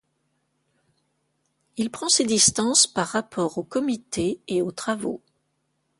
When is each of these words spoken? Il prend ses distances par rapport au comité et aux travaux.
Il 1.77 1.91
prend 1.91 2.09
ses 2.09 2.25
distances 2.25 2.87
par 2.87 3.05
rapport 3.09 3.59
au 3.59 3.63
comité 3.63 4.41
et 4.47 4.63
aux 4.63 4.71
travaux. 4.71 5.21